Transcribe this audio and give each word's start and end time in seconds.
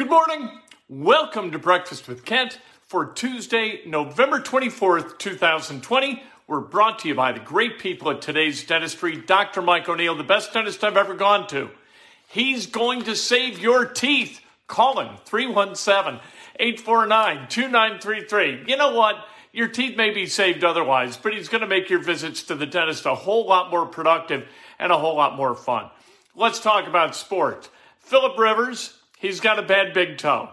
Good 0.00 0.08
morning. 0.08 0.48
Welcome 0.88 1.50
to 1.50 1.58
Breakfast 1.58 2.08
with 2.08 2.24
Kent 2.24 2.58
for 2.86 3.12
Tuesday, 3.12 3.82
November 3.84 4.40
24th, 4.40 5.18
2020. 5.18 6.22
We're 6.46 6.60
brought 6.60 7.00
to 7.00 7.08
you 7.08 7.14
by 7.14 7.32
the 7.32 7.40
great 7.40 7.78
people 7.78 8.10
at 8.10 8.22
today's 8.22 8.64
dentistry, 8.64 9.16
Dr. 9.16 9.60
Mike 9.60 9.86
O'Neill, 9.90 10.14
the 10.14 10.24
best 10.24 10.54
dentist 10.54 10.82
I've 10.84 10.96
ever 10.96 11.12
gone 11.12 11.46
to. 11.48 11.68
He's 12.26 12.66
going 12.66 13.02
to 13.02 13.14
save 13.14 13.58
your 13.58 13.84
teeth. 13.84 14.40
Call 14.68 15.00
him 15.00 15.18
317 15.26 16.18
849 16.58 17.48
2933. 17.50 18.64
You 18.68 18.78
know 18.78 18.94
what? 18.94 19.16
Your 19.52 19.68
teeth 19.68 19.98
may 19.98 20.14
be 20.14 20.24
saved 20.24 20.64
otherwise, 20.64 21.18
but 21.18 21.34
he's 21.34 21.50
going 21.50 21.60
to 21.60 21.66
make 21.66 21.90
your 21.90 22.02
visits 22.02 22.44
to 22.44 22.54
the 22.54 22.64
dentist 22.64 23.04
a 23.04 23.14
whole 23.14 23.46
lot 23.46 23.70
more 23.70 23.84
productive 23.84 24.48
and 24.78 24.92
a 24.92 24.96
whole 24.96 25.16
lot 25.16 25.36
more 25.36 25.54
fun. 25.54 25.90
Let's 26.34 26.58
talk 26.58 26.86
about 26.86 27.14
sports. 27.14 27.68
Philip 27.98 28.38
Rivers, 28.38 28.96
he's 29.20 29.38
got 29.38 29.58
a 29.58 29.62
bad 29.62 29.94
big 29.94 30.18
toe. 30.18 30.48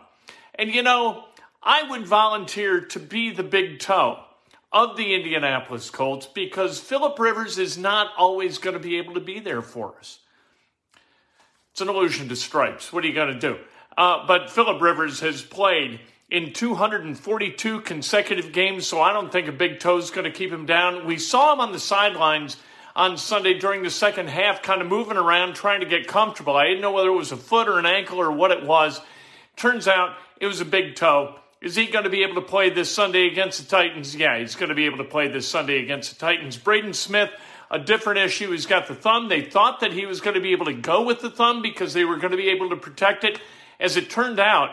And 0.53 0.73
you 0.73 0.83
know, 0.83 1.25
I 1.63 1.89
would 1.89 2.05
volunteer 2.05 2.81
to 2.81 2.99
be 2.99 3.31
the 3.31 3.43
big 3.43 3.79
toe 3.79 4.19
of 4.71 4.97
the 4.97 5.15
Indianapolis 5.15 5.89
Colts 5.89 6.27
because 6.27 6.79
Philip 6.79 7.17
Rivers 7.17 7.57
is 7.57 7.77
not 7.77 8.11
always 8.17 8.57
going 8.59 8.75
to 8.75 8.79
be 8.79 8.97
able 8.97 9.15
to 9.15 9.19
be 9.19 9.39
there 9.39 9.61
for 9.61 9.95
us. 9.97 10.19
It's 11.71 11.81
an 11.81 11.87
allusion 11.87 12.29
to 12.29 12.35
stripes. 12.35 12.91
What 12.91 13.03
are 13.03 13.07
you 13.07 13.13
going 13.13 13.33
to 13.33 13.39
do? 13.39 13.57
Uh, 13.97 14.27
but 14.27 14.49
Philip 14.49 14.81
Rivers 14.81 15.21
has 15.21 15.41
played 15.41 15.99
in 16.29 16.51
242 16.51 17.81
consecutive 17.81 18.51
games, 18.51 18.85
so 18.85 18.99
I 18.99 19.13
don't 19.13 19.31
think 19.31 19.47
a 19.47 19.53
big 19.53 19.79
toe 19.79 19.97
is 19.97 20.11
going 20.11 20.25
to 20.25 20.31
keep 20.31 20.51
him 20.51 20.65
down. 20.65 21.05
We 21.05 21.17
saw 21.17 21.53
him 21.53 21.59
on 21.59 21.71
the 21.71 21.79
sidelines 21.79 22.57
on 22.97 23.15
Sunday 23.15 23.53
during 23.53 23.83
the 23.83 23.91
second 23.91 24.27
half, 24.27 24.63
kind 24.63 24.81
of 24.81 24.87
moving 24.87 25.17
around, 25.17 25.53
trying 25.53 25.81
to 25.81 25.85
get 25.85 26.07
comfortable. 26.07 26.57
I 26.57 26.65
didn't 26.65 26.81
know 26.81 26.91
whether 26.91 27.09
it 27.09 27.15
was 27.15 27.31
a 27.31 27.37
foot 27.37 27.67
or 27.67 27.77
an 27.77 27.85
ankle 27.85 28.19
or 28.19 28.31
what 28.31 28.49
it 28.49 28.63
was. 28.63 28.99
Turns 29.55 29.87
out 29.87 30.15
it 30.41 30.47
was 30.47 30.61
a 30.61 30.65
big 30.65 30.95
toe. 30.95 31.35
Is 31.61 31.75
he 31.75 31.85
going 31.85 32.05
to 32.05 32.09
be 32.09 32.23
able 32.23 32.35
to 32.35 32.41
play 32.41 32.71
this 32.71 32.89
Sunday 32.89 33.27
against 33.27 33.59
the 33.59 33.67
Titans? 33.67 34.15
Yeah, 34.15 34.39
he's 34.39 34.55
going 34.55 34.69
to 34.69 34.75
be 34.75 34.85
able 34.85 34.97
to 34.97 35.03
play 35.03 35.27
this 35.27 35.47
Sunday 35.47 35.83
against 35.83 36.09
the 36.09 36.19
Titans. 36.19 36.57
Braden 36.57 36.93
Smith, 36.93 37.29
a 37.69 37.77
different 37.77 38.17
issue. 38.19 38.49
He's 38.49 38.65
got 38.65 38.87
the 38.87 38.95
thumb. 38.95 39.29
They 39.29 39.41
thought 39.41 39.79
that 39.81 39.93
he 39.93 40.07
was 40.07 40.19
going 40.19 40.35
to 40.35 40.41
be 40.41 40.51
able 40.53 40.65
to 40.65 40.73
go 40.73 41.03
with 41.03 41.21
the 41.21 41.29
thumb 41.29 41.61
because 41.61 41.93
they 41.93 42.03
were 42.03 42.17
going 42.17 42.31
to 42.31 42.37
be 42.37 42.49
able 42.49 42.69
to 42.71 42.75
protect 42.75 43.23
it. 43.23 43.39
As 43.79 43.95
it 43.95 44.09
turned 44.09 44.39
out, 44.39 44.71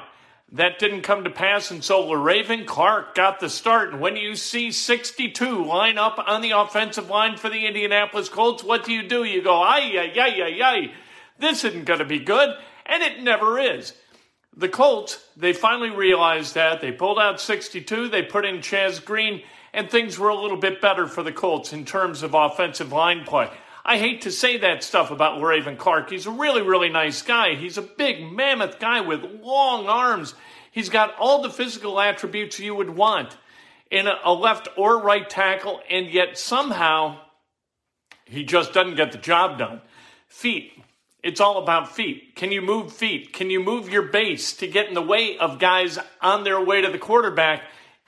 that 0.55 0.79
didn't 0.79 1.03
come 1.03 1.25
to 1.25 1.31
pass, 1.31 1.73
and 1.73 1.83
so 1.83 2.05
Le'Raven 2.05 2.65
Clark 2.65 3.17
got 3.17 3.41
the 3.41 3.51
start. 3.51 3.91
And 3.91 4.01
when 4.01 4.15
you 4.15 4.37
see 4.37 4.71
62 4.71 5.65
line 5.65 5.99
up 5.99 6.23
on 6.25 6.43
the 6.43 6.53
offensive 6.53 7.11
line 7.11 7.37
for 7.37 7.49
the 7.49 7.67
Indianapolis 7.67 8.29
Colts, 8.29 8.63
what 8.63 8.85
do 8.85 8.93
you 8.93 9.09
do? 9.09 9.25
You 9.25 9.43
go, 9.43 9.61
ay, 9.61 9.91
ay, 9.99 10.13
ay, 10.17 10.43
ay, 10.43 10.63
ay. 10.63 10.93
This 11.41 11.65
isn't 11.65 11.87
going 11.87 11.99
to 11.99 12.05
be 12.05 12.21
good, 12.21 12.51
and 12.87 13.03
it 13.03 13.21
never 13.21 13.59
is. 13.59 13.95
The 14.57 14.69
Colts, 14.69 15.25
they 15.37 15.53
finally 15.53 15.91
realized 15.91 16.55
that. 16.55 16.81
They 16.81 16.93
pulled 16.93 17.19
out 17.19 17.41
62, 17.41 18.09
they 18.09 18.23
put 18.23 18.45
in 18.45 18.59
Chaz 18.59 19.05
Green, 19.05 19.43
and 19.73 19.91
things 19.91 20.21
were 20.21 20.29
a 20.29 20.41
little 20.41 20.57
bit 20.57 20.81
better 20.81 21.09
for 21.09 21.25
the 21.25 21.33
Colts 21.33 21.73
in 21.73 21.85
terms 21.85 22.23
of 22.23 22.33
offensive 22.33 22.93
line 22.93 23.25
play. 23.25 23.51
I 23.87 23.99
hate 23.99 24.23
to 24.23 24.31
say 24.31 24.57
that 24.59 24.83
stuff 24.83 25.11
about 25.11 25.43
Raven 25.43 25.77
Clark. 25.77 26.09
He's 26.09 26.27
a 26.27 26.31
really, 26.31 26.63
really 26.63 26.89
nice 26.89 27.21
guy. 27.21 27.55
He's 27.55 27.77
a 27.77 27.83
big, 27.83 28.33
mammoth 28.33 28.79
guy 28.79 29.03
with 29.03 29.23
long 29.43 29.87
arms. 29.87 30.35
He's 30.71 30.89
got 30.89 31.15
all 31.19 31.43
the 31.43 31.51
physical 31.51 32.01
attributes 32.01 32.59
you 32.59 32.75
would 32.75 32.89
want 32.89 33.37
in 33.91 34.07
a, 34.07 34.33
left 34.33 34.69
or 34.79 35.01
right 35.01 35.29
tackle, 35.29 35.81
and 35.91 36.09
yet 36.09 36.39
somehow 36.39 37.19
he 38.25 38.43
just 38.43 38.73
doesn't 38.73 38.97
get 38.97 39.13
the 39.13 39.19
job 39.19 39.59
done. 39.59 39.83
Feet. 40.29 40.73
It's 41.23 41.41
all 41.41 41.63
about 41.63 41.95
feet. 41.95 42.37
Can 42.37 42.53
you 42.53 42.63
move 42.63 42.93
feet? 42.93 43.33
Can 43.35 43.51
you 43.51 43.63
move 43.63 43.91
your 43.91 44.03
base 44.03 44.55
to 44.57 44.67
get 44.67 44.89
in 44.89 44.95
the 44.95 45.03
way 45.03 45.37
of 45.37 45.59
guys 45.59 45.99
on 46.23 46.45
their 46.45 46.63
way 46.63 46.81
to 46.81 46.91
the 46.91 46.99
quarterback? 46.99 47.63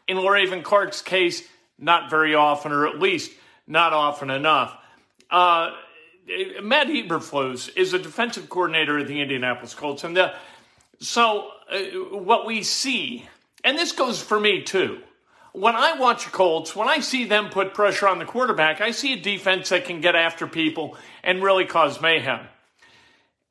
In 0.09 0.19
Raven 0.19 0.63
Clark's 0.63 1.03
case, 1.03 1.47
not 1.79 2.09
very 2.09 2.35
often, 2.35 2.73
or 2.73 2.87
at 2.87 2.99
least 2.99 3.31
not 3.67 3.93
often 3.93 4.31
enough. 4.31 4.77
Uh, 5.31 5.73
Matt 6.63 6.89
Eberflus 6.89 7.71
is 7.77 7.93
a 7.93 7.99
defensive 7.99 8.49
coordinator 8.49 8.99
of 8.99 9.09
the 9.09 9.21
Indianapolis 9.21 9.75
Colts, 9.75 10.05
and 10.05 10.17
the, 10.17 10.35
so 10.99 11.51
uh, 11.71 11.79
what 12.11 12.47
we 12.47 12.63
see, 12.63 13.29
and 13.63 13.79
this 13.79 13.93
goes 13.93 14.21
for 14.21 14.39
me 14.41 14.63
too. 14.63 14.99
When 15.53 15.75
I 15.75 15.99
watch 15.99 16.31
Colts, 16.33 16.77
when 16.77 16.89
I 16.89 17.01
see 17.01 17.25
them 17.25 17.49
put 17.49 17.75
pressure 17.75 18.09
on 18.09 18.19
the 18.19 18.25
quarterback, 18.25 18.81
I 18.81 18.91
see 18.91 19.15
a 19.15 19.21
defense 19.21 19.71
that 19.71 19.87
can 19.87 20.01
get 20.01 20.15
after 20.15 20.47
people 20.47 20.97
and 21.25 21.43
really 21.43 21.65
cause 21.65 22.01
mayhem. 22.01 22.41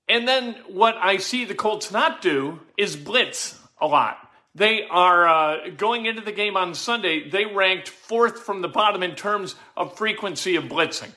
And 0.07 0.27
then 0.27 0.55
what 0.67 0.95
I 0.97 1.17
see 1.17 1.45
the 1.45 1.55
Colts 1.55 1.91
not 1.91 2.21
do 2.21 2.59
is 2.77 2.95
blitz 2.95 3.59
a 3.81 3.87
lot. 3.87 4.17
They 4.53 4.85
are 4.89 5.27
uh, 5.27 5.69
going 5.75 6.05
into 6.05 6.21
the 6.21 6.31
game 6.31 6.55
on 6.55 6.75
Sunday, 6.75 7.27
they 7.29 7.45
ranked 7.45 7.89
fourth 7.89 8.39
from 8.43 8.61
the 8.61 8.67
bottom 8.67 9.01
in 9.01 9.15
terms 9.15 9.55
of 9.75 9.97
frequency 9.97 10.55
of 10.55 10.65
blitzing. 10.65 11.11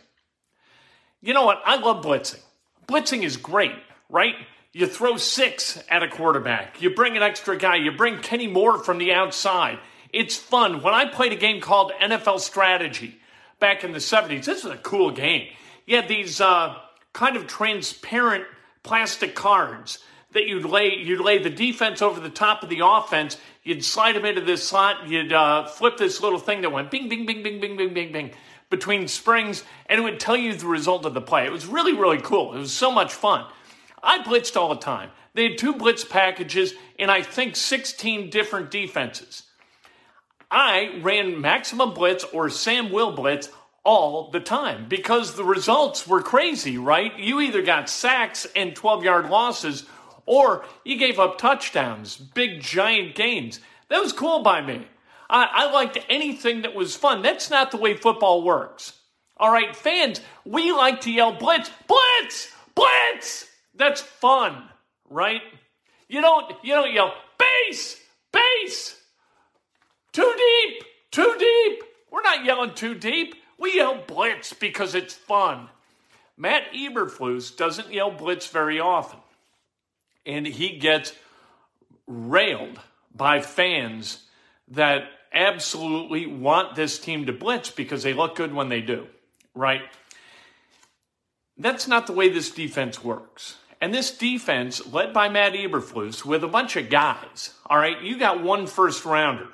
You 1.21 1.35
know 1.35 1.45
what? 1.45 1.61
I 1.65 1.77
love 1.77 2.05
blitzing. 2.05 2.41
Blitzing 2.87 3.23
is 3.23 3.37
great, 3.37 3.75
right? 4.09 4.35
You 4.73 4.87
throw 4.87 5.17
six 5.17 5.83
at 5.91 6.03
a 6.03 6.09
quarterback. 6.09 6.81
You 6.81 6.95
bring 6.95 7.17
an 7.17 7.23
extra 7.23 7.57
guy. 7.57 7.77
You 7.77 7.93
bring 7.93 8.21
Kenny 8.21 8.47
Moore 8.47 8.83
from 8.83 8.99
the 8.99 9.13
outside. 9.13 9.79
It's 10.13 10.37
fun. 10.37 10.83
When 10.83 10.95
I 10.95 11.07
played 11.07 11.33
a 11.33 11.37
game 11.37 11.61
called 11.61 11.93
NFL 12.01 12.41
Strategy 12.41 13.19
back 13.59 13.83
in 13.83 13.93
the 13.93 13.99
70s, 13.99 14.45
this 14.45 14.65
was 14.65 14.73
a 14.73 14.79
cool 14.79 15.11
game. 15.11 15.49
You 15.87 15.97
had 15.97 16.09
these 16.09 16.41
uh, 16.41 16.77
kind 17.13 17.37
of 17.37 17.47
transparent 17.47 18.45
plastic 18.83 19.35
cards 19.35 19.99
that 20.33 20.47
you'd 20.47 20.65
lay 20.65 20.95
you'd 20.95 21.21
lay 21.21 21.39
the 21.39 21.51
defense 21.51 22.01
over 22.03 22.21
the 22.21 22.31
top 22.31 22.63
of 22.63 22.69
the 22.69 22.81
offense. 22.85 23.37
You'd 23.65 23.85
slide 23.85 24.15
them 24.15 24.25
into 24.25 24.43
this 24.43 24.67
slot. 24.67 25.09
You'd 25.09 25.33
uh, 25.33 25.67
flip 25.67 25.97
this 25.97 26.23
little 26.23 26.39
thing 26.39 26.61
that 26.63 26.71
went 26.71 26.91
bing, 26.91 27.09
bing, 27.09 27.27
bing, 27.27 27.43
bing, 27.43 27.61
bing, 27.61 27.77
bing, 27.77 27.95
bing, 27.95 28.13
bing 28.13 28.33
between 28.71 29.09
springs, 29.09 29.65
and 29.87 30.01
it 30.01 30.03
would 30.03 30.21
tell 30.21 30.37
you 30.37 30.55
the 30.55 30.67
result 30.67 31.07
of 31.07 31.15
the 31.15 31.21
play. 31.21 31.47
It 31.47 31.53
was 31.53 31.67
really, 31.67 31.95
really 31.95 32.21
cool. 32.21 32.55
It 32.55 32.59
was 32.59 32.73
so 32.73 32.91
much 32.91 33.13
fun. 33.13 33.47
I 34.03 34.19
blitzed 34.23 34.57
all 34.57 34.69
the 34.69 34.77
time. 34.77 35.11
They 35.35 35.51
had 35.51 35.59
two 35.59 35.75
blitz 35.75 36.05
packages 36.05 36.75
and 36.99 37.11
I 37.11 37.23
think 37.23 37.57
16 37.57 38.31
different 38.31 38.71
defenses. 38.71 39.45
I 40.51 40.99
ran 41.03 41.41
maximum 41.41 41.95
blitz 41.95 42.25
or 42.25 42.49
Sam 42.49 42.91
Will 42.91 43.13
blitz 43.13 43.51
all 43.85 44.31
the 44.31 44.41
time 44.41 44.87
because 44.89 45.35
the 45.35 45.45
results 45.45 46.07
were 46.07 46.23
crazy, 46.23 46.79
right? 46.79 47.17
You 47.19 47.41
either 47.41 47.63
got 47.63 47.89
sacks 47.89 48.47
and 48.57 48.75
12 48.75 49.05
yard 49.05 49.31
losses 49.31 49.87
or 50.27 50.65
you 50.85 50.99
gave 50.99 51.19
up 51.19 51.39
touchdowns, 51.39 52.17
big 52.17 52.61
giant 52.61 53.15
gains. 53.15 53.61
That 53.89 54.03
was 54.03 54.13
cool 54.13 54.43
by 54.43 54.61
me. 54.61 54.87
I, 55.31 55.49
I 55.53 55.73
liked 55.73 55.99
anything 56.09 56.63
that 56.63 56.75
was 56.75 56.97
fun. 56.97 57.23
That's 57.23 57.51
not 57.51 57.71
the 57.71 57.77
way 57.79 57.95
football 57.97 58.43
works. 58.45 58.95
All 59.39 59.53
right, 59.53 59.75
fans, 59.77 60.21
we 60.45 60.73
like 60.73 61.03
to 61.03 61.13
yell 61.13 61.33
blitz, 61.33 61.71
blitz, 61.89 62.53
blitz. 62.75 63.47
That's 63.75 64.01
fun, 64.01 64.65
right? 65.11 65.43
You 66.09 66.21
don't 66.23 66.53
you 66.65 66.75
don't 66.75 66.93
yell 66.93 67.15
base, 67.39 68.01
base. 68.33 69.01
Too 70.13 70.35
deep, 70.37 70.85
too 71.13 71.37
deep. 71.39 71.83
We're 72.11 72.23
not 72.23 72.45
yelling 72.45 72.75
too 72.75 72.95
deep. 72.95 73.35
We 73.59 73.77
yell 73.77 74.03
blitz 74.07 74.53
because 74.55 74.95
it's 74.95 75.15
fun. 75.15 75.69
Matt 76.37 76.73
Eberflus 76.75 77.57
doesn't 77.57 77.93
yell 77.93 78.11
blitz 78.11 78.47
very 78.49 78.81
often. 78.81 79.21
and 80.27 80.47
he 80.47 80.79
gets 80.79 81.13
railed 82.07 82.81
by 83.15 83.41
fans 83.41 84.25
that 84.69 85.05
absolutely 85.33 86.27
want 86.27 86.75
this 86.75 86.99
team 86.99 87.27
to 87.27 87.33
blitz 87.33 87.71
because 87.71 88.03
they 88.03 88.15
look 88.15 88.37
good 88.37 88.55
when 88.55 88.69
they 88.69 88.81
do, 88.81 89.07
right? 89.55 89.83
That's 91.57 91.89
not 91.89 92.07
the 92.07 92.13
way 92.13 92.29
this 92.29 92.51
defense 92.51 93.03
works. 93.03 93.57
And 93.81 93.95
this 93.95 94.17
defense, 94.17 94.93
led 94.93 95.13
by 95.13 95.29
Matt 95.29 95.53
Eberflus, 95.53 96.25
with 96.25 96.43
a 96.43 96.49
bunch 96.49 96.77
of 96.77 96.91
guys, 96.91 97.55
all 97.67 97.79
right, 97.79 98.01
you 98.03 98.19
got 98.19 98.43
one 98.43 98.67
first 98.67 99.05
rounder. 99.05 99.49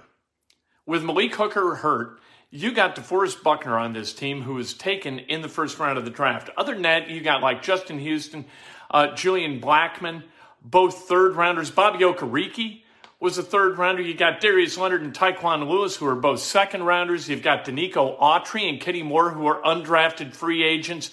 With 0.87 1.05
Malik 1.05 1.35
Hooker 1.35 1.77
hurt, 1.77 2.21
you 2.51 2.73
got 2.73 2.95
DeForest 2.95 3.43
Buckner 3.43 3.77
on 3.77 3.93
this 3.93 4.15
team 4.15 4.43
who 4.43 4.55
was 4.55 4.75
taken 4.75 5.19
in 5.19 5.43
the 5.43 5.49
first 5.49 5.79
round 5.79 5.99
of 5.99 6.05
the 6.05 6.11
draft. 6.11 6.51
Other 6.57 6.73
than 6.73 6.83
that, 6.83 7.11
you 7.11 7.21
got 7.21 7.43
like 7.43 7.63
Justin 7.63 7.99
Houston, 7.99 8.45
uh, 8.91 9.15
Julian 9.15 9.61
Blackmon, 9.61 10.23
both 10.63 11.09
third 11.09 11.37
rounders. 11.37 11.71
Bobby 11.71 12.05
Okereke 12.05 12.83
was 13.25 13.39
a 13.39 13.43
third 13.43 13.79
rounder. 13.79 14.03
You 14.03 14.13
got 14.13 14.43
Darius 14.43 14.77
Leonard 14.77 15.01
and 15.01 15.15
Tyquan 15.15 15.67
Lewis, 15.67 15.97
who 15.97 16.07
are 16.07 16.15
both 16.15 16.41
second 16.41 16.83
rounders. 16.83 17.27
You've 17.27 17.43
got 17.43 17.65
Denico 17.65 18.19
Autry 18.21 18.69
and 18.69 18.79
Kenny 18.79 19.03
Moore, 19.03 19.31
who 19.31 19.47
are 19.47 19.63
undrafted 19.63 20.35
free 20.35 20.63
agents. 20.63 21.11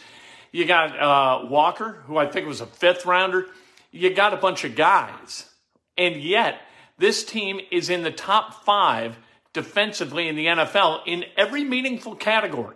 You 0.52 0.66
got 0.66 1.00
uh, 1.00 1.46
Walker, 1.48 2.04
who 2.08 2.18
I 2.18 2.28
think 2.28 2.48
was 2.48 2.60
a 2.60 2.66
fifth 2.66 3.06
rounder. 3.06 3.48
You 3.92 4.14
got 4.14 4.34
a 4.34 4.38
bunch 4.38 4.66
of 4.66 4.76
guys. 4.76 5.50
And 5.98 6.18
yet, 6.18 6.60
this 6.98 7.24
team 7.24 7.62
is 7.72 7.90
in 7.90 8.04
the 8.04 8.12
top 8.12 8.66
five 8.66 9.18
defensively 9.54 10.28
in 10.28 10.36
the 10.36 10.48
NFL 10.48 11.04
in 11.08 11.24
every 11.38 11.64
meaningful 11.64 12.18
category. 12.18 12.76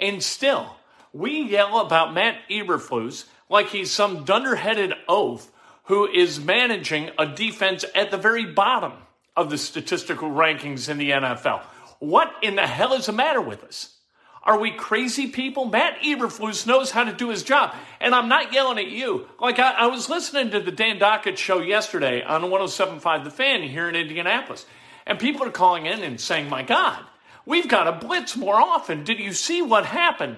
And 0.00 0.20
still, 0.20 0.74
we 1.12 1.40
yell 1.40 1.78
about 1.78 2.14
Matt 2.14 2.38
Eberflus 2.50 3.26
like 3.48 3.68
he's 3.68 3.92
some 3.92 4.24
dunderheaded 4.24 4.92
oaf 5.08 5.52
who 5.90 6.06
is 6.06 6.38
managing 6.38 7.10
a 7.18 7.26
defense 7.26 7.84
at 7.96 8.12
the 8.12 8.16
very 8.16 8.44
bottom 8.44 8.92
of 9.36 9.50
the 9.50 9.58
statistical 9.58 10.30
rankings 10.30 10.88
in 10.88 10.98
the 10.98 11.10
NFL. 11.10 11.62
What 11.98 12.32
in 12.42 12.54
the 12.54 12.64
hell 12.64 12.92
is 12.92 13.06
the 13.06 13.12
matter 13.12 13.40
with 13.40 13.64
us? 13.64 13.96
Are 14.44 14.60
we 14.60 14.70
crazy 14.70 15.26
people? 15.26 15.64
Matt 15.64 16.00
Eberflus 16.02 16.64
knows 16.64 16.92
how 16.92 17.02
to 17.02 17.12
do 17.12 17.30
his 17.30 17.42
job. 17.42 17.74
And 18.00 18.14
I'm 18.14 18.28
not 18.28 18.52
yelling 18.52 18.78
at 18.78 18.86
you. 18.86 19.26
Like, 19.40 19.58
I, 19.58 19.72
I 19.72 19.86
was 19.86 20.08
listening 20.08 20.52
to 20.52 20.60
the 20.60 20.70
Dan 20.70 21.00
Dakich 21.00 21.38
show 21.38 21.58
yesterday 21.58 22.22
on 22.22 22.42
1075 22.42 23.24
The 23.24 23.30
Fan 23.32 23.64
here 23.64 23.88
in 23.88 23.96
Indianapolis. 23.96 24.66
And 25.08 25.18
people 25.18 25.44
are 25.44 25.50
calling 25.50 25.86
in 25.86 26.04
and 26.04 26.20
saying, 26.20 26.48
my 26.48 26.62
God, 26.62 27.04
we've 27.44 27.66
got 27.66 27.90
to 27.90 28.06
blitz 28.06 28.36
more 28.36 28.60
often. 28.60 29.02
Did 29.02 29.18
you 29.18 29.32
see 29.32 29.60
what 29.60 29.86
happened? 29.86 30.36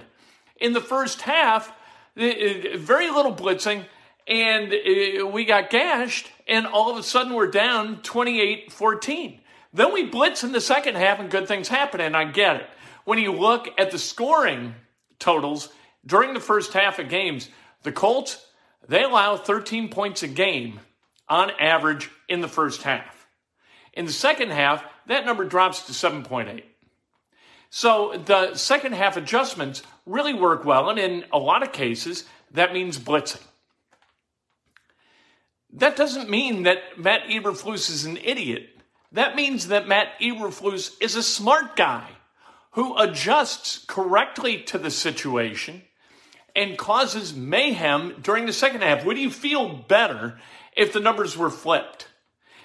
In 0.57 0.73
the 0.73 0.81
first 0.81 1.21
half, 1.21 1.69
uh, 2.17 2.79
very 2.79 3.11
little 3.11 3.35
blitzing, 3.35 3.85
and 4.27 4.73
uh, 4.73 5.27
we 5.27 5.45
got 5.45 5.71
gashed, 5.71 6.31
and 6.47 6.67
all 6.67 6.91
of 6.91 6.97
a 6.97 7.03
sudden 7.03 7.35
we're 7.35 7.51
down 7.51 8.03
28 8.03 8.73
14. 8.73 9.41
Then 9.75 9.93
we 9.93 10.05
blitz 10.05 10.45
in 10.45 10.53
the 10.53 10.61
second 10.61 10.97
half, 10.97 11.19
and 11.19 11.31
good 11.31 11.49
things 11.49 11.69
happen, 11.69 12.01
and 12.01 12.17
I 12.17 12.25
get 12.25 12.57
it. 12.57 12.67
When 13.05 13.19
you 13.19 13.33
look 13.33 13.69
at 13.79 13.91
the 13.91 13.99
scoring 13.99 14.75
totals 15.19 15.71
during 16.05 16.35
the 16.35 16.41
first 16.41 16.73
half 16.73 16.99
of 16.99 17.09
games, 17.09 17.49
the 17.83 17.93
Colts, 17.93 18.45
they 18.89 19.03
allow 19.03 19.37
13 19.37 19.89
points 19.89 20.23
a 20.23 20.29
game 20.29 20.81
on 21.29 21.51
average 21.59 22.11
in 22.29 22.41
the 22.41 22.49
first 22.49 22.83
half. 22.83 23.27
In 23.95 24.07
the 24.07 24.13
second 24.13 24.51
half, 24.51 24.85
that 25.07 25.25
number 25.27 25.45
drops 25.45 25.87
to 25.87 25.93
7.8. 25.93 26.63
So 27.71 28.23
the 28.25 28.55
second 28.55 28.95
half 28.95 29.17
adjustments 29.17 29.83
really 30.05 30.35
work 30.35 30.65
well, 30.65 30.91
and 30.91 30.99
in 30.99 31.25
a 31.33 31.39
lot 31.39 31.63
of 31.63 31.73
cases, 31.73 32.25
that 32.53 32.73
means 32.73 32.99
blitzing. 32.99 33.41
That 35.73 35.97
doesn't 35.97 36.29
mean 36.29 36.65
that 36.65 36.99
Matt 36.99 37.25
Eberflus 37.29 37.91
is 37.91 38.05
an 38.05 38.19
idiot. 38.19 38.69
That 39.13 39.37
means 39.37 39.69
that 39.69 39.89
Matt 39.89 40.19
Eberflus 40.21 40.95
is 41.01 41.17
a 41.17 41.23
smart 41.23 41.77
guy 41.77 42.09
who 42.73 42.97
adjusts 42.99 43.85
correctly 43.87 44.63
to 44.63 44.79
the 44.79 44.91
situation 44.91 45.83
and 46.55 46.77
causes 46.77 47.35
mayhem 47.35 48.17
during 48.23 48.47
the 48.47 48.53
second 48.53 48.83
half. 48.83 49.05
Would 49.05 49.19
you 49.19 49.31
feel 49.31 49.69
better 49.69 50.39
if 50.77 50.93
the 50.93 51.01
numbers 51.01 51.37
were 51.37 51.51
flipped? 51.51 52.09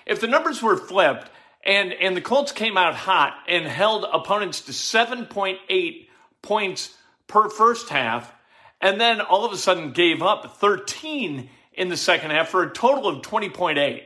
If 0.05 0.21
the 0.21 0.27
numbers 0.27 0.61
were 0.61 0.77
flipped 0.77 1.29
and, 1.65 1.93
and 1.93 2.15
the 2.15 2.21
Colts 2.21 2.51
came 2.51 2.77
out 2.77 2.95
hot 2.95 3.33
and 3.47 3.65
held 3.65 4.05
opponents 4.11 4.61
to 4.61 4.71
7.8 4.71 6.07
points 6.41 6.95
per 7.27 7.49
first 7.49 7.89
half, 7.89 8.33
and 8.79 8.99
then 9.01 9.21
all 9.21 9.45
of 9.45 9.51
a 9.51 9.57
sudden 9.57 9.91
gave 9.91 10.21
up 10.21 10.59
13 10.59 11.49
in 11.77 11.89
the 11.89 11.97
second 11.97 12.31
half 12.31 12.49
for 12.49 12.63
a 12.63 12.73
total 12.73 13.07
of 13.07 13.21
20.8, 13.21 14.03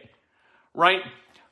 right? 0.76 1.02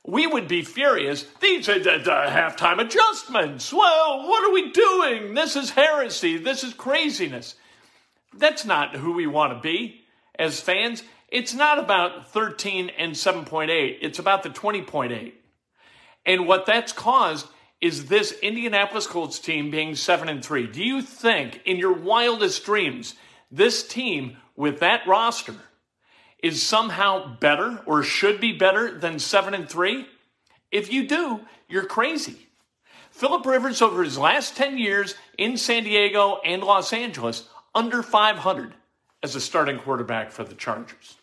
We 0.06 0.26
would 0.26 0.48
be 0.48 0.62
furious. 0.62 1.26
These 1.40 1.68
are 1.68 1.78
the, 1.78 1.98
the 1.98 2.26
halftime 2.28 2.80
adjustments. 2.80 3.72
Well, 3.72 4.28
what 4.28 4.48
are 4.48 4.52
we 4.52 4.70
doing? 4.70 5.34
This 5.34 5.56
is 5.56 5.70
heresy. 5.70 6.36
This 6.36 6.62
is 6.62 6.74
craziness. 6.74 7.56
That's 8.36 8.64
not 8.64 8.96
who 8.96 9.12
we 9.12 9.26
want 9.26 9.54
to 9.54 9.60
be 9.60 10.02
as 10.38 10.60
fans. 10.60 11.02
It's 11.28 11.54
not 11.54 11.78
about 11.78 12.30
13 12.32 12.90
and 12.98 13.12
7.8. 13.12 13.98
It's 14.00 14.18
about 14.18 14.42
the 14.42 14.50
20.8. 14.50 15.32
And 16.26 16.46
what 16.46 16.66
that's 16.66 16.92
caused 16.92 17.46
is 17.80 18.06
this 18.06 18.32
Indianapolis 18.42 19.06
Colts 19.06 19.38
team 19.38 19.70
being 19.70 19.94
7 19.94 20.28
and 20.28 20.44
3. 20.44 20.66
Do 20.66 20.82
you 20.84 21.02
think 21.02 21.62
in 21.64 21.78
your 21.78 21.94
wildest 21.94 22.64
dreams 22.64 23.14
this 23.50 23.86
team 23.86 24.36
with 24.54 24.80
that 24.80 25.06
roster 25.06 25.54
is 26.42 26.62
somehow 26.62 27.36
better 27.36 27.80
or 27.86 28.02
should 28.02 28.40
be 28.40 28.52
better 28.52 28.98
than 28.98 29.18
7 29.18 29.54
and 29.54 29.68
3? 29.68 30.06
If 30.70 30.92
you 30.92 31.06
do, 31.06 31.40
you're 31.68 31.84
crazy. 31.84 32.48
Philip 33.10 33.44
Rivers 33.44 33.82
over 33.82 34.02
his 34.02 34.16
last 34.16 34.56
10 34.56 34.78
years 34.78 35.14
in 35.36 35.56
San 35.56 35.84
Diego 35.84 36.40
and 36.44 36.62
Los 36.62 36.92
Angeles 36.92 37.48
under 37.74 38.02
500 38.02 38.74
as 39.22 39.34
a 39.34 39.40
starting 39.40 39.78
quarterback 39.78 40.30
for 40.30 40.44
the 40.44 40.54
Chargers. 40.54 41.16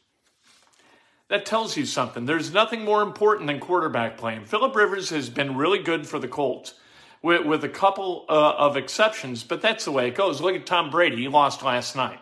That 1.29 1.45
tells 1.45 1.75
you 1.75 1.85
something. 1.85 2.25
There's 2.25 2.53
nothing 2.53 2.85
more 2.85 3.01
important 3.01 3.47
than 3.47 3.59
quarterback 3.59 4.17
play. 4.17 4.39
Philip 4.45 4.75
Rivers 4.75 5.09
has 5.09 5.29
been 5.29 5.57
really 5.57 5.79
good 5.79 6.07
for 6.07 6.19
the 6.19 6.27
Colts 6.27 6.75
with, 7.21 7.45
with 7.45 7.63
a 7.63 7.69
couple 7.69 8.25
uh, 8.29 8.53
of 8.57 8.77
exceptions, 8.77 9.43
but 9.43 9.61
that's 9.61 9.85
the 9.85 9.91
way 9.91 10.07
it 10.07 10.15
goes. 10.15 10.39
Look 10.39 10.55
at 10.55 10.65
Tom 10.65 10.89
Brady. 10.89 11.17
He 11.17 11.27
lost 11.27 11.63
last 11.63 11.95
night, 11.95 12.19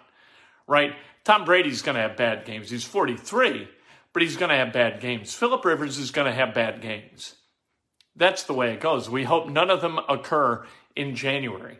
right? 0.68 0.95
Tom 1.25 1.44
Brady's 1.44 1.81
going 1.81 1.95
to 1.95 2.01
have 2.01 2.16
bad 2.16 2.45
games. 2.45 2.69
He's 2.69 2.86
43, 2.86 3.68
but 4.13 4.22
he's 4.22 4.38
going 4.38 4.50
to 4.50 4.56
have 4.56 4.72
bad 4.72 5.01
games. 5.01 5.33
Philip 5.33 5.65
Rivers 5.65 5.98
is 5.98 6.12
going 6.12 6.27
to 6.27 6.34
have 6.34 6.53
bad 6.53 6.82
games. 6.82 7.36
That's 8.15 8.44
the 8.44 8.53
way 8.53 8.72
it 8.72 8.79
goes. 8.79 9.10
We 9.10 9.24
hope 9.24 9.50
none 9.50 9.72
of 9.72 9.82
them 9.82 10.00
occur 10.08 10.65
in 10.96 11.15
January. 11.15 11.79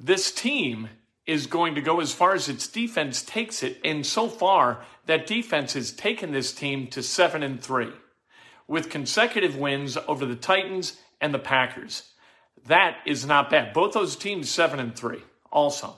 This 0.00 0.32
team 0.32 0.88
is 1.26 1.46
going 1.46 1.74
to 1.74 1.82
go 1.82 2.00
as 2.00 2.14
far 2.14 2.34
as 2.34 2.48
its 2.48 2.66
defense 2.66 3.22
takes 3.22 3.62
it. 3.62 3.78
And 3.84 4.04
so 4.04 4.26
far, 4.26 4.84
that 5.06 5.26
defense 5.26 5.74
has 5.74 5.92
taken 5.92 6.32
this 6.32 6.52
team 6.52 6.86
to 6.88 7.02
seven 7.02 7.42
and 7.42 7.62
three 7.62 7.92
with 8.66 8.90
consecutive 8.90 9.54
wins 9.54 9.98
over 10.08 10.24
the 10.24 10.34
Titans 10.34 10.98
and 11.20 11.34
the 11.34 11.38
Packers. 11.38 12.10
That 12.66 12.96
is 13.06 13.26
not 13.26 13.50
bad. 13.50 13.74
Both 13.74 13.92
those 13.92 14.16
teams 14.16 14.48
seven 14.48 14.80
and 14.80 14.96
three 14.96 15.22
also. 15.52 15.94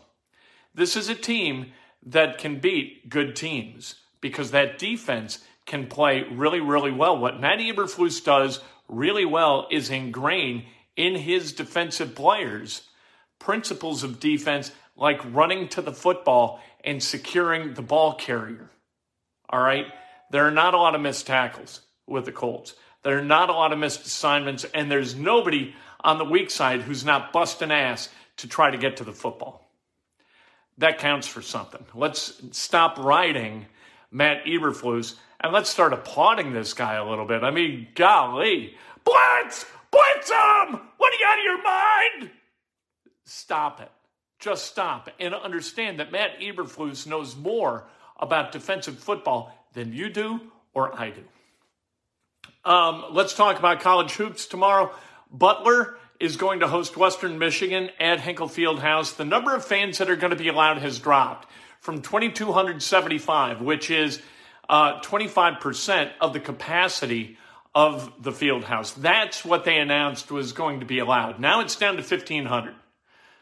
This 0.75 0.97
is 0.97 1.09
a 1.09 1.15
team 1.15 1.73
that 2.05 2.39
can 2.39 2.59
beat 2.61 3.09
good 3.09 3.37
teams 3.37 3.97
because 4.21 4.51
that 4.51 4.79
defense 4.79 5.39
can 5.67 5.87
play 5.87 6.25
really, 6.31 6.61
really 6.61 6.91
well. 6.91 7.17
What 7.17 7.41
Matt 7.41 7.59
Eberflus 7.59 8.23
does 8.25 8.61
really 8.89 9.25
well 9.25 9.67
is 9.71 9.91
ingrain 9.91 10.65
in 10.97 11.15
his 11.15 11.53
defensive 11.53 12.15
players 12.15 12.83
principles 13.39 14.05
of 14.05 14.21
defense 14.21 14.71
like 14.97 15.21
running 15.35 15.69
to 15.69 15.83
the 15.83 15.93
football 15.93 16.61
and 16.85 17.03
securing 17.03 17.75
the 17.75 17.83
ball 17.83 18.15
carrier. 18.15 18.71
All 19.51 19.61
right? 19.61 19.87
There 20.31 20.47
are 20.47 20.53
not 20.53 20.75
a 20.75 20.79
lot 20.79 20.95
of 20.95 21.01
missed 21.01 21.27
tackles 21.27 21.81
with 22.07 22.25
the 22.25 22.33
Colts. 22.33 22.75
There 23.03 23.19
are 23.19 23.25
not 23.25 23.51
a 23.51 23.53
lot 23.53 23.73
of 23.73 23.79
missed 23.79 24.07
assignments, 24.07 24.65
and 24.65 24.91
there's 24.91 25.17
nobody 25.17 25.75
on 26.05 26.19
the 26.19 26.25
weak 26.25 26.51
side 26.51 26.83
who's 26.83 27.05
not 27.05 27.33
busting 27.33 27.73
ass 27.73 28.09
to 28.39 28.49
try 28.49 28.71
to 28.71 28.79
get 28.79 28.99
to 28.99 29.05
the 29.05 29.13
football. 29.13 29.62
That 30.83 30.99
counts 30.99 31.29
for 31.29 31.43
something. 31.43 31.85
Let's 31.95 32.43
stop 32.51 32.99
riding 32.99 33.67
Matt 34.11 34.45
Eberflus 34.47 35.15
and 35.39 35.53
let's 35.53 35.71
start 35.71 35.93
applauding 35.93 36.53
this 36.53 36.75
guy 36.75 36.95
a 36.95 37.09
little 37.09 37.25
bit. 37.25 37.45
I 37.45 37.53
mean, 37.53 37.87
golly. 37.95 38.75
Blitz! 39.05 39.65
Blitz 39.93 40.29
him! 40.29 40.81
What 40.97 41.12
are 41.12 41.19
you 41.21 41.25
out 41.25 41.39
of 41.39 41.45
your 41.45 41.62
mind? 41.62 42.31
Stop 43.25 43.81
it. 43.81 43.93
Just 44.41 44.67
stop 44.67 45.09
and 45.21 45.33
understand 45.37 46.01
that 46.01 46.11
Matt 46.11 46.41
Eberflus 46.41 47.07
knows 47.07 47.37
more 47.37 47.85
about 48.19 48.51
defensive 48.51 48.99
football 48.99 49.57
than 49.75 49.93
you 49.93 50.11
do 50.11 50.41
or 50.75 50.99
I 50.99 51.11
do. 51.11 51.23
Um, 52.69 53.05
let's 53.12 53.35
talk 53.35 53.57
about 53.57 53.79
college 53.79 54.15
hoops 54.15 54.47
tomorrow. 54.47 54.93
Butler 55.31 55.97
is 56.23 56.37
going 56.37 56.61
to 56.61 56.69
host 56.69 56.97
Western 56.97 57.37
Michigan 57.37 57.91
at 57.99 58.21
Hinkle 58.21 58.49
Fieldhouse. 58.49 59.17
The 59.17 59.25
number 59.25 59.57
of 59.57 59.64
fans 59.64 59.99
that 59.99 60.09
are 60.09 60.14
going 60.14 60.31
to 60.31 60.37
be 60.37 60.47
allowed 60.47 60.79
has 60.79 61.00
dropped 61.00 61.50
from 61.81 62.00
2,275, 62.00 63.61
which 63.61 63.91
is 63.91 64.23
uh, 64.69 65.00
25% 65.00 66.12
of 66.21 66.33
the 66.33 66.38
capacity 66.38 67.37
of 67.75 68.12
the 68.23 68.31
field 68.31 68.62
house. 68.62 68.93
That's 68.93 69.45
what 69.45 69.64
they 69.64 69.79
announced 69.79 70.31
was 70.31 70.52
going 70.52 70.79
to 70.79 70.87
be 70.87 71.00
allowed. 71.00 71.41
Now 71.41 71.59
it's 71.59 71.75
down 71.75 71.97
to 71.97 72.02
1,500. 72.02 72.76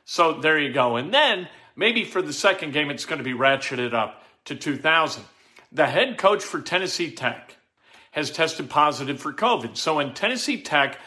So 0.06 0.40
there 0.40 0.58
you 0.58 0.72
go. 0.72 0.96
And 0.96 1.12
then 1.12 1.48
maybe 1.76 2.04
for 2.04 2.22
the 2.22 2.32
second 2.32 2.72
game, 2.72 2.88
it's 2.88 3.04
going 3.04 3.18
to 3.18 3.24
be 3.24 3.34
ratcheted 3.34 3.92
up 3.92 4.24
to 4.46 4.54
2,000. 4.54 5.22
The 5.70 5.86
head 5.86 6.16
coach 6.16 6.42
for 6.42 6.62
Tennessee 6.62 7.10
Tech 7.10 7.56
has 8.12 8.30
tested 8.30 8.70
positive 8.70 9.20
for 9.20 9.34
COVID. 9.34 9.76
So 9.76 9.98
in 9.98 10.14
Tennessee 10.14 10.62
Tech 10.62 10.98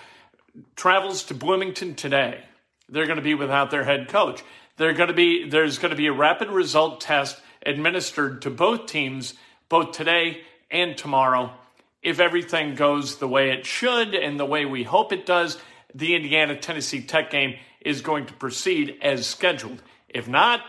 travels 0.76 1.24
to 1.26 1.34
Bloomington 1.34 1.96
today, 1.96 2.44
they're 2.90 3.06
going 3.06 3.18
to 3.18 3.24
be 3.24 3.36
without 3.36 3.72
their 3.72 3.84
head 3.84 4.08
coach. 4.08 4.44
They're 4.78 4.94
going 4.94 5.10
to 5.10 5.14
be 5.14 5.50
there's 5.50 5.78
going 5.78 5.92
to 5.92 5.98
be 5.98 6.08
a 6.08 6.14
rapid 6.14 6.50
result 6.50 7.02
test 7.02 7.40
administered 7.66 8.42
to 8.42 8.50
both 8.50 8.88
teams 8.88 9.34
both 9.70 9.92
today 9.92 10.42
and 10.70 10.98
tomorrow. 10.98 11.54
If 12.02 12.20
everything 12.20 12.76
goes 12.76 13.18
the 13.18 13.28
way 13.28 13.52
it 13.52 13.66
should 13.66 14.14
and 14.14 14.40
the 14.40 14.46
way 14.46 14.66
we 14.66 14.84
hope 14.84 15.14
it 15.14 15.26
does, 15.26 15.58
the 15.96 16.16
Indiana 16.16 16.58
Tennessee 16.58 17.02
Tech 17.02 17.30
game 17.30 17.56
is 17.82 18.02
going 18.02 18.26
to 18.26 18.34
proceed 18.34 18.98
as 19.02 19.26
scheduled. 19.26 19.82
If 20.10 20.28
not, 20.28 20.62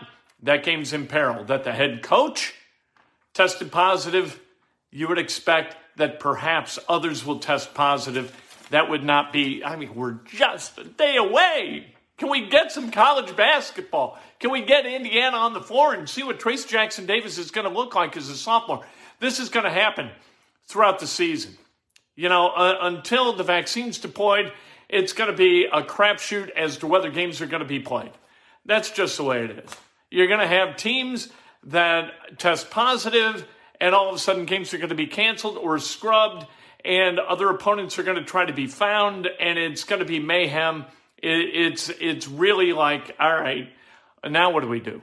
that 0.43 0.63
game's 0.63 0.93
in 0.93 1.07
peril. 1.07 1.43
That 1.43 1.63
the 1.63 1.73
head 1.73 2.03
coach 2.03 2.53
tested 3.33 3.71
positive, 3.71 4.39
you 4.91 5.07
would 5.07 5.19
expect 5.19 5.75
that 5.97 6.19
perhaps 6.19 6.79
others 6.87 7.25
will 7.25 7.39
test 7.39 7.73
positive. 7.73 8.35
That 8.71 8.89
would 8.89 9.03
not 9.03 9.31
be, 9.31 9.63
I 9.63 9.75
mean, 9.75 9.93
we're 9.95 10.19
just 10.25 10.77
a 10.77 10.83
day 10.83 11.17
away. 11.17 11.87
Can 12.17 12.29
we 12.29 12.47
get 12.47 12.71
some 12.71 12.91
college 12.91 13.35
basketball? 13.35 14.17
Can 14.39 14.51
we 14.51 14.61
get 14.61 14.85
Indiana 14.85 15.37
on 15.37 15.53
the 15.53 15.61
floor 15.61 15.93
and 15.93 16.09
see 16.09 16.23
what 16.23 16.39
Trayce 16.39 16.67
Jackson 16.67 17.05
Davis 17.05 17.37
is 17.37 17.51
going 17.51 17.67
to 17.67 17.73
look 17.73 17.93
like 17.93 18.15
as 18.15 18.29
a 18.29 18.35
sophomore? 18.35 18.85
This 19.19 19.39
is 19.39 19.49
going 19.49 19.65
to 19.65 19.71
happen 19.71 20.09
throughout 20.67 20.99
the 20.99 21.07
season. 21.07 21.57
You 22.15 22.29
know, 22.29 22.47
uh, 22.47 22.77
until 22.81 23.33
the 23.33 23.43
vaccine's 23.43 23.97
deployed, 23.97 24.53
it's 24.87 25.13
going 25.13 25.29
to 25.29 25.35
be 25.35 25.65
a 25.65 25.81
crapshoot 25.81 26.49
as 26.51 26.77
to 26.77 26.87
whether 26.87 27.09
games 27.09 27.41
are 27.41 27.47
going 27.47 27.61
to 27.61 27.67
be 27.67 27.79
played. 27.79 28.11
That's 28.65 28.89
just 28.91 29.17
the 29.17 29.23
way 29.23 29.43
it 29.43 29.51
is. 29.51 29.69
You're 30.09 30.27
going 30.27 30.39
to 30.39 30.47
have 30.47 30.77
teams 30.77 31.29
that 31.65 32.39
test 32.39 32.69
positive, 32.69 33.45
and 33.81 33.93
all 33.93 34.09
of 34.09 34.15
a 34.15 34.19
sudden 34.19 34.45
games 34.45 34.73
are 34.73 34.77
going 34.77 34.89
to 34.89 34.95
be 34.95 35.07
canceled 35.07 35.57
or 35.57 35.77
scrubbed, 35.79 36.45
and 36.85 37.19
other 37.19 37.49
opponents 37.49 37.97
are 37.97 38.03
going 38.03 38.17
to 38.17 38.23
try 38.23 38.45
to 38.45 38.53
be 38.53 38.67
found, 38.67 39.27
and 39.39 39.57
it's 39.57 39.83
going 39.83 39.99
to 39.99 40.05
be 40.05 40.19
mayhem. 40.19 40.85
it's 41.17 41.89
it's 41.89 42.27
really 42.27 42.73
like, 42.73 43.15
all 43.19 43.33
right, 43.33 43.69
now 44.23 44.51
what 44.51 44.61
do 44.61 44.69
we 44.69 44.79
do? 44.79 45.01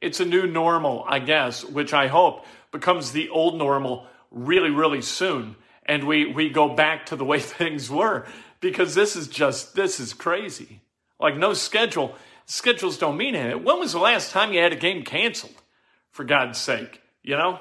It's 0.00 0.20
a 0.20 0.24
new 0.24 0.46
normal, 0.46 1.04
I 1.08 1.18
guess, 1.18 1.64
which 1.64 1.92
I 1.92 2.06
hope 2.06 2.44
becomes 2.70 3.12
the 3.12 3.28
old 3.30 3.56
normal 3.56 4.06
really, 4.30 4.70
really 4.70 5.02
soon, 5.02 5.56
and 5.84 6.04
we 6.04 6.26
we 6.26 6.50
go 6.50 6.74
back 6.74 7.06
to 7.06 7.16
the 7.16 7.24
way 7.24 7.40
things 7.40 7.90
were 7.90 8.26
because 8.60 8.94
this 8.94 9.16
is 9.16 9.28
just 9.28 9.74
this 9.74 9.98
is 10.00 10.12
crazy. 10.12 10.80
Like 11.18 11.36
no 11.36 11.54
schedule 11.54 12.14
schedules 12.46 12.96
don't 12.96 13.16
mean 13.16 13.34
anything. 13.34 13.64
When 13.64 13.78
was 13.78 13.92
the 13.92 13.98
last 13.98 14.30
time 14.30 14.52
you 14.52 14.60
had 14.60 14.72
a 14.72 14.76
game 14.76 15.02
canceled? 15.02 15.54
For 16.10 16.24
God's 16.24 16.58
sake, 16.58 17.02
you 17.22 17.36
know? 17.36 17.60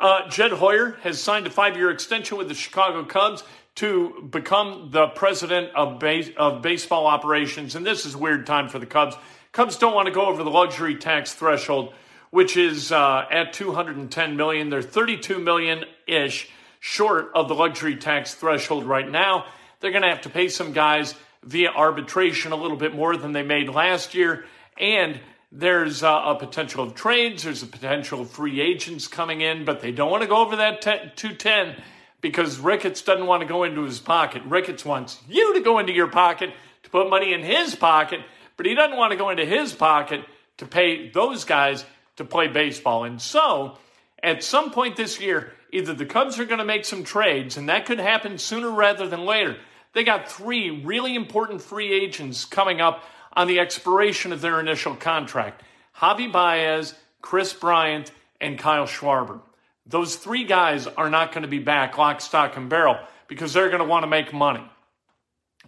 Uh, 0.00 0.26
Jed 0.30 0.52
Hoyer 0.52 0.96
has 1.02 1.22
signed 1.22 1.46
a 1.46 1.50
five 1.50 1.76
year 1.76 1.90
extension 1.90 2.38
with 2.38 2.48
the 2.48 2.54
Chicago 2.54 3.04
Cubs 3.04 3.44
to 3.76 4.26
become 4.30 4.88
the 4.90 5.08
president 5.08 5.74
of, 5.74 5.98
base, 5.98 6.30
of 6.38 6.62
baseball 6.62 7.06
operations. 7.06 7.74
And 7.74 7.84
this 7.84 8.06
is 8.06 8.14
a 8.14 8.18
weird 8.18 8.46
time 8.46 8.70
for 8.70 8.78
the 8.78 8.86
Cubs. 8.86 9.14
Cubs 9.52 9.76
don't 9.76 9.94
want 9.94 10.06
to 10.06 10.12
go 10.12 10.26
over 10.26 10.42
the 10.42 10.50
luxury 10.50 10.96
tax 10.96 11.34
threshold, 11.34 11.92
which 12.30 12.56
is 12.56 12.92
uh, 12.92 13.26
at 13.30 13.52
210 13.52 14.36
million. 14.36 14.70
They're 14.70 14.80
32 14.80 15.38
million 15.38 15.84
ish 16.06 16.48
short 16.80 17.30
of 17.34 17.48
the 17.48 17.54
luxury 17.54 17.96
tax 17.96 18.34
threshold 18.34 18.84
right 18.84 19.08
now. 19.08 19.44
They're 19.80 19.92
going 19.92 20.02
to 20.02 20.08
have 20.08 20.22
to 20.22 20.30
pay 20.30 20.48
some 20.48 20.72
guys 20.72 21.14
via 21.42 21.70
arbitration 21.70 22.52
a 22.52 22.56
little 22.56 22.76
bit 22.76 22.94
more 22.94 23.18
than 23.18 23.32
they 23.32 23.42
made 23.42 23.68
last 23.68 24.14
year. 24.14 24.46
And 24.78 25.20
there's 25.52 26.02
uh, 26.02 26.22
a 26.26 26.34
potential 26.36 26.84
of 26.84 26.94
trades, 26.94 27.42
there's 27.42 27.62
a 27.62 27.66
potential 27.66 28.20
of 28.20 28.30
free 28.30 28.60
agents 28.60 29.08
coming 29.08 29.40
in, 29.40 29.64
but 29.64 29.80
they 29.80 29.90
don't 29.90 30.10
want 30.10 30.22
to 30.22 30.28
go 30.28 30.36
over 30.36 30.56
that 30.56 30.82
210 30.82 31.76
because 32.20 32.58
Ricketts 32.58 33.02
doesn't 33.02 33.26
want 33.26 33.42
to 33.42 33.48
go 33.48 33.64
into 33.64 33.82
his 33.82 33.98
pocket. 33.98 34.42
Ricketts 34.44 34.84
wants 34.84 35.20
you 35.28 35.54
to 35.54 35.60
go 35.60 35.78
into 35.78 35.92
your 35.92 36.06
pocket 36.06 36.50
to 36.84 36.90
put 36.90 37.10
money 37.10 37.32
in 37.32 37.42
his 37.42 37.74
pocket, 37.74 38.20
but 38.56 38.66
he 38.66 38.74
doesn't 38.74 38.96
want 38.96 39.10
to 39.10 39.16
go 39.16 39.30
into 39.30 39.44
his 39.44 39.72
pocket 39.72 40.24
to 40.58 40.66
pay 40.66 41.10
those 41.10 41.44
guys 41.44 41.84
to 42.16 42.24
play 42.24 42.46
baseball. 42.46 43.04
And 43.04 43.20
so, 43.20 43.78
at 44.22 44.44
some 44.44 44.70
point 44.70 44.96
this 44.96 45.20
year, 45.20 45.52
either 45.72 45.94
the 45.94 46.06
Cubs 46.06 46.38
are 46.38 46.44
going 46.44 46.58
to 46.58 46.64
make 46.64 46.84
some 46.84 47.02
trades, 47.02 47.56
and 47.56 47.68
that 47.68 47.86
could 47.86 47.98
happen 47.98 48.38
sooner 48.38 48.70
rather 48.70 49.08
than 49.08 49.24
later. 49.24 49.56
They 49.94 50.04
got 50.04 50.30
three 50.30 50.70
really 50.84 51.16
important 51.16 51.62
free 51.62 51.92
agents 51.92 52.44
coming 52.44 52.80
up 52.80 53.02
on 53.32 53.46
the 53.46 53.60
expiration 53.60 54.32
of 54.32 54.40
their 54.40 54.60
initial 54.60 54.94
contract 54.94 55.62
Javi 55.96 56.30
Baez, 56.30 56.94
Kris 57.20 57.52
Bryant, 57.52 58.10
and 58.40 58.58
Kyle 58.58 58.86
Schwarber. 58.86 59.40
Those 59.86 60.16
three 60.16 60.44
guys 60.44 60.86
are 60.86 61.10
not 61.10 61.32
going 61.32 61.42
to 61.42 61.48
be 61.48 61.58
back 61.58 61.98
lock, 61.98 62.20
stock, 62.20 62.56
and 62.56 62.68
barrel 62.70 62.96
because 63.28 63.52
they're 63.52 63.68
going 63.68 63.80
to 63.80 63.88
want 63.88 64.04
to 64.04 64.08
make 64.08 64.32
money. 64.32 64.64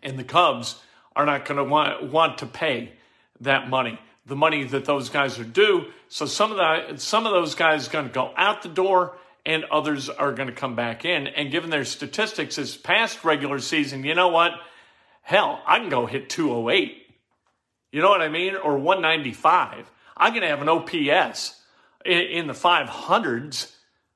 And 0.02 0.19
the 0.19 0.25
Cubs 0.25 0.81
are 1.14 1.26
not 1.26 1.45
going 1.45 1.59
to 1.59 1.64
want, 1.64 2.11
want 2.11 2.38
to 2.38 2.47
pay 2.47 2.92
that 3.40 3.69
money, 3.69 3.99
the 4.26 4.37
money 4.37 4.64
that 4.64 4.85
those 4.85 5.09
guys 5.11 5.38
are 5.38 5.45
due. 5.45 5.87
So 6.09 6.26
some 6.26 6.50
of 6.50 6.57
that, 6.59 7.00
some 7.00 7.26
of 7.26 7.33
those 7.33 7.54
guys 7.54 7.88
are 7.88 7.90
going 7.90 8.09
to 8.09 8.12
go 8.12 8.33
out 8.37 8.62
the 8.62 8.69
door 8.69 9.16
and 9.45 9.64
others 9.64 10.09
are 10.09 10.33
going 10.33 10.49
to 10.49 10.54
come 10.54 10.76
back 10.76 11.04
in. 11.04 11.26
And 11.26 11.50
given 11.50 11.71
their 11.71 11.85
statistics 11.85 12.57
this 12.57 12.76
past 12.76 13.25
regular 13.25 13.59
season, 13.59 14.04
you 14.04 14.14
know 14.14 14.28
what? 14.28 14.52
Hell, 15.23 15.61
I 15.66 15.78
can 15.78 15.88
go 15.88 16.07
hit 16.07 16.31
208. 16.31 17.01
You 17.92 18.00
know 18.00 18.08
what 18.08 18.22
I 18.22 18.28
mean? 18.28 18.56
Or 18.56 18.78
195. 18.78 19.90
I'm 20.16 20.32
going 20.32 20.42
to 20.42 20.49
have 20.49 20.62
an 20.62 20.68
OPS 20.68 21.61
in, 22.04 22.46
the 22.46 22.54
500s, 22.54 23.72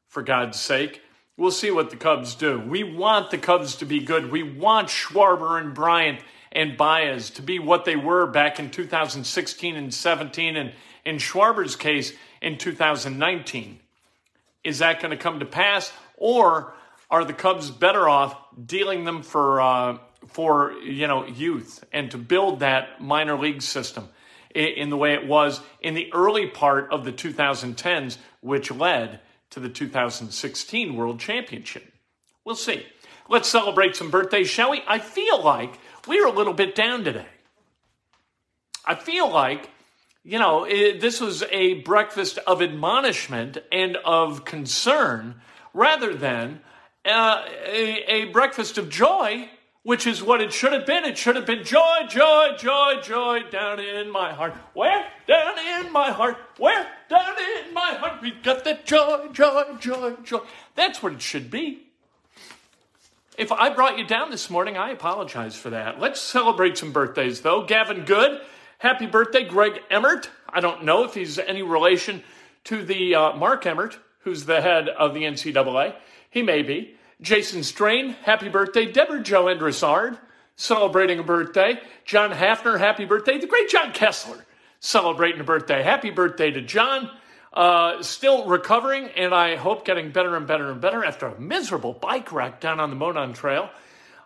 for 0.09 0.23
God's 0.23 0.59
sake. 0.59 1.03
We'll 1.37 1.51
see 1.51 1.71
what 1.71 1.91
the 1.91 1.97
Cubs 1.97 2.35
do. 2.35 2.59
We 2.59 2.83
want 2.83 3.31
the 3.31 3.39
Cubs 3.39 3.77
to 3.77 3.85
be 3.85 4.01
good. 4.01 4.33
We 4.33 4.43
want 4.43 4.89
Schwarber 4.89 5.61
and 5.61 5.75
Bryant 5.75 6.21
and 6.51 6.79
Baez 6.79 7.29
to 7.31 7.43
be 7.43 7.59
what 7.59 7.85
they 7.85 7.97
were 7.97 8.27
back 8.27 8.59
in 8.59 8.71
2016 8.71 9.77
and 9.77 9.93
17, 9.93 10.57
and 10.57 10.73
in 11.05 11.17
Schwarber's 11.17 11.77
case, 11.77 12.15
in 12.41 12.57
2019. 12.57 13.79
Is 14.65 14.79
that 14.79 15.01
going 15.01 15.11
to 15.11 15.17
come 15.19 15.41
to 15.41 15.47
pass, 15.47 15.93
or 16.17 16.73
are 17.11 17.27
the 17.27 17.35
Cubs 17.35 17.71
better 17.71 18.09
off 18.09 18.35
dealing 18.65 19.05
them 19.05 19.23
for 19.23 19.61
uh, 19.61 19.99
for 20.27 20.73
you 20.73 21.07
know 21.07 21.27
youth 21.27 21.85
and 21.93 22.11
to 22.11 22.19
build 22.19 22.61
that 22.61 23.01
minor 23.01 23.39
league 23.39 23.63
system 23.63 24.09
in, 24.55 24.89
the 24.89 24.97
way 24.97 25.13
it 25.13 25.27
was 25.27 25.61
in 25.83 25.95
the 25.95 26.11
early 26.15 26.47
part 26.47 26.91
of 26.91 27.05
the 27.05 27.13
2010s, 27.13 28.17
which 28.41 28.71
led 28.71 29.21
to 29.51 29.61
the 29.61 29.69
2016 29.69 30.97
World 30.97 31.21
Championship? 31.21 31.93
We'll 32.45 32.55
see. 32.55 32.87
Let's 33.29 33.49
celebrate 33.49 33.97
some 33.97 34.11
birthdays, 34.11 34.49
shall 34.49 34.71
we? 34.71 34.83
I 34.89 34.99
feel 34.99 35.43
like 35.43 35.79
we're 36.07 36.27
a 36.27 36.33
little 36.33 36.55
bit 36.55 36.75
down 36.75 37.05
today. 37.05 37.27
I 38.85 38.95
feel 38.95 39.31
like 39.31 39.69
you 40.27 40.41
know, 40.41 40.65
it, 40.65 41.01
this 41.01 41.21
was 41.21 41.45
a 41.53 41.75
breakfast 41.83 42.39
of 42.49 42.61
admonishment 42.61 43.59
and 43.71 43.97
of 44.05 44.45
concern 44.45 45.37
rather 45.73 46.15
than 46.15 46.59
uh, 47.05 47.45
a, 47.65 48.05
a 48.09 48.25
breakfast 48.33 48.77
of 48.77 48.91
joy, 48.91 49.49
which 49.87 50.05
is 50.05 50.21
what 50.21 50.41
it 50.41 50.53
should 50.53 50.73
have 50.73 50.85
been. 50.85 51.05
It 51.05 51.17
should 51.17 51.37
have 51.37 51.47
been 51.47 51.63
joy, 51.63 52.07
joy, 52.09 52.57
joy, 52.59 52.95
joy 53.03 53.41
down 53.51 53.79
in 53.79 54.11
my 54.11 54.33
heart. 54.33 54.53
Where? 54.75 55.07
Down 55.29 55.55
in 55.59 55.93
my 55.93 56.11
heart. 56.11 56.37
Where? 56.59 56.89
Down 57.09 57.35
in 57.39 57.73
my 57.73 57.95
heart. 57.95 58.21
We've 58.21 58.43
got 58.43 58.65
that 58.65 58.85
joy, 58.85 59.29
joy, 59.33 59.63
joy, 59.79 60.17
joy. 60.25 60.41
That's 60.75 61.05
what 61.05 61.13
it 61.13 61.23
should 61.23 61.53
be. 61.53 61.85
If 63.39 63.53
I 63.53 63.71
brought 63.71 63.97
you 63.97 64.05
down 64.05 64.31
this 64.31 64.51
morning, 64.51 64.77
I 64.77 64.91
apologize 64.91 65.55
for 65.55 65.71
that. 65.71 66.01
Let's 66.01 66.21
celebrate 66.21 66.77
some 66.77 66.91
birthdays, 66.91 67.43
though. 67.43 67.65
Gavin 67.65 68.05
Good 68.05 68.41
Happy 68.79 69.07
birthday, 69.07 69.43
Greg 69.43 69.81
Emmert. 69.89 70.29
I 70.51 70.61
don't 70.61 70.85
know 70.85 71.05
if 71.05 71.15
he's 71.15 71.39
any 71.39 71.63
relation 71.63 72.23
to 72.65 72.85
the 72.85 73.15
uh, 73.15 73.37
Mark 73.37 73.65
Emmert, 73.65 73.99
who's 74.21 74.45
the 74.45 74.61
head 74.61 74.91
of 74.91 75.15
the 75.15 75.23
NCAA. 75.23 75.95
He 76.29 76.43
may 76.43 76.63
be. 76.63 76.96
Jason 77.21 77.63
Strain, 77.63 78.11
happy 78.23 78.49
birthday. 78.49 78.91
Deborah 78.91 79.23
Jo 79.23 79.47
Endressard, 79.47 80.19
celebrating 80.57 81.19
a 81.19 81.23
birthday. 81.23 81.81
John 82.05 82.31
Hafner, 82.31 82.79
happy 82.79 83.05
birthday. 83.05 83.39
The 83.39 83.47
great 83.47 83.69
John 83.69 83.93
Kessler, 83.93 84.45
celebrating 84.81 85.41
a 85.41 85.45
birthday. 85.45 85.83
Happy 85.83 86.11
birthday 86.11 86.51
to 86.51 86.61
John. 86.61 87.11
Uh, 87.53 88.03
still 88.03 88.47
recovering, 88.47 89.09
and 89.17 89.35
I 89.35 89.57
hope 89.57 89.87
getting 89.87 90.11
better 90.11 90.37
and 90.37 90.47
better 90.47 90.71
and 90.71 90.79
better 90.79 91.05
after 91.05 91.27
a 91.27 91.41
miserable 91.41 91.95
bike 91.95 92.31
wreck 92.31 92.61
down 92.61 92.81
on 92.81 92.91
the 92.91 92.97
Monon 92.97 93.33
Trail. 93.33 93.71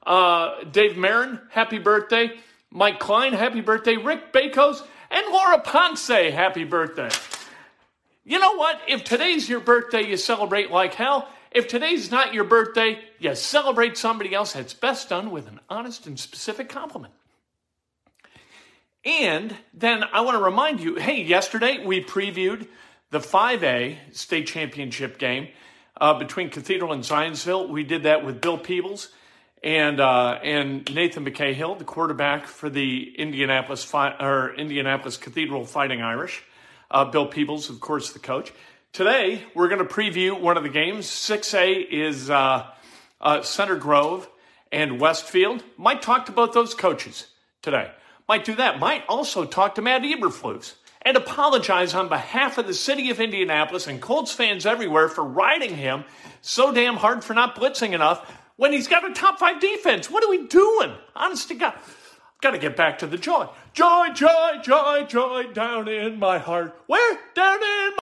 Uh, 0.05 0.65
Dave 0.65 0.97
Marin, 0.97 1.41
happy 1.51 1.79
birthday. 1.79 2.33
Mike 2.73 2.99
Klein, 2.99 3.33
happy 3.33 3.61
birthday. 3.61 3.97
Rick 3.97 4.33
Bakos 4.33 4.83
and 5.13 5.27
Laura 5.31 5.61
Ponce, 5.61 6.09
happy 6.09 6.65
birthday. 6.65 7.11
You 8.25 8.41
know 8.41 8.55
what? 8.55 8.81
If 8.89 9.05
today's 9.05 9.49
your 9.49 9.61
birthday, 9.61 10.03
you 10.09 10.17
celebrate 10.17 10.73
like 10.73 10.95
hell. 10.95 11.29
If 11.51 11.67
today's 11.67 12.11
not 12.11 12.33
your 12.33 12.45
birthday, 12.45 13.01
you 13.19 13.35
celebrate 13.35 13.97
somebody 13.97 14.35
else. 14.35 14.53
That's 14.53 14.75
best 14.75 15.09
done 15.09 15.31
with 15.31 15.49
an 15.49 15.61
honest 15.69 16.07
and 16.07 16.19
specific 16.19 16.69
compliment. 16.69 17.13
And 19.05 19.57
then 19.75 20.05
I 20.13 20.21
want 20.21 20.37
to 20.37 20.45
remind 20.45 20.81
you 20.81 20.97
hey, 20.97 21.23
yesterday 21.23 21.85
we 21.85 22.05
previewed 22.05 22.69
the 23.11 23.19
5A 23.19 23.97
state 24.13 24.47
championship 24.47 25.19
game 25.19 25.49
uh, 26.01 26.15
between 26.15 26.51
Cathedral 26.51 26.93
and 26.93 27.03
Zionsville. 27.03 27.69
We 27.69 27.83
did 27.83 28.05
that 28.05 28.25
with 28.25 28.41
Bill 28.41 28.59
Peebles 28.59 29.09
and 29.63 30.01
uh, 30.01 30.39
and 30.43 30.93
Nathan 30.95 31.25
McCahill, 31.25 31.79
the 31.79 31.85
quarterback 31.85 32.47
for 32.47 32.71
the 32.71 33.15
Indianapolis 33.17 33.85
fi- 33.85 34.17
or 34.21 34.55
Indianapolis 34.55 35.17
Cathedral 35.17 35.65
Fighting 35.65 36.01
Irish. 36.01 36.43
Uh, 36.91 37.05
Bill 37.05 37.27
Peebles, 37.27 37.71
of 37.71 37.81
course, 37.81 38.13
the 38.13 38.19
coach. 38.19 38.53
Today 38.93 39.45
we're 39.55 39.69
going 39.69 39.87
to 39.87 39.95
preview 39.95 40.39
one 40.39 40.57
of 40.57 40.65
the 40.65 40.69
games. 40.69 41.07
6A 41.07 41.89
is 41.89 42.29
uh, 42.29 42.67
uh, 43.21 43.43
Center 43.43 43.77
Grove 43.77 44.29
and 44.73 45.01
Westfield. 45.01 45.63
Might 45.77 46.03
talk 46.03 46.27
to 46.27 46.33
both 46.33 46.53
those 46.53 46.75
coaches 46.75 47.29
today. 47.63 47.93
Might 48.29 48.45
do 48.45 48.57
that. 48.57 48.81
Might 48.81 49.05
also 49.09 49.45
talk 49.45 49.77
to 49.77 49.83
Matt 49.83 50.03
Eberflus 50.03 50.75
and 51.03 51.17
apologize 51.17 51.95
on 51.95 52.09
behalf 52.09 52.59
of 52.59 52.67
the 52.67 52.75
city 52.75 53.11
of 53.11 53.21
Indianapolis 53.21 53.87
and 53.87 54.03
Colts 54.03 54.33
fans 54.33 54.67
everywhere 54.67 55.09
for 55.09 55.23
riding 55.23 55.77
him 55.77 56.03
so 56.41 56.73
damn 56.75 56.97
hard 56.97 57.23
for 57.23 57.33
not 57.33 57.55
blitzing 57.55 57.93
enough 57.93 58.29
when 58.57 58.73
he's 58.73 58.89
got 58.89 59.09
a 59.09 59.15
top 59.15 59.39
five 59.39 59.61
defense. 59.61 60.11
What 60.11 60.25
are 60.25 60.31
we 60.31 60.49
doing? 60.49 60.93
Honest 61.15 61.47
to 61.49 61.55
God. 61.55 61.75
Got 62.41 62.53
to 62.53 62.59
get 62.59 62.75
back 62.75 62.99
to 63.01 63.07
the 63.07 63.19
joy. 63.19 63.47
Joy, 63.75 64.09
joy, 64.15 64.61
joy, 64.63 65.05
joy 65.05 65.45
down 65.53 65.89
in 65.89 66.19
my 66.19 66.39
heart. 66.39 66.75
Where? 66.87 67.19
Down 67.35 67.55
in 67.55 67.61
my 67.61 67.93